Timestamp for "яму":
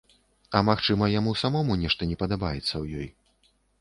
1.19-1.33